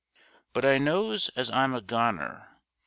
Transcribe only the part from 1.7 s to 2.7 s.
a goner.